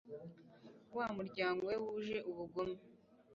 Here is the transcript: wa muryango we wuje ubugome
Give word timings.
wa 0.95 1.07
muryango 1.17 1.61
we 1.69 1.75
wuje 1.83 2.17
ubugome 2.29 2.77